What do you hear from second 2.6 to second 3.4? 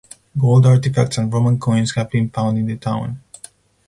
the town.